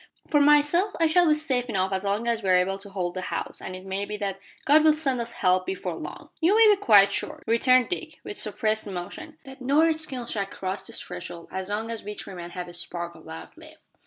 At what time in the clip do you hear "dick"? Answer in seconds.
7.89-8.19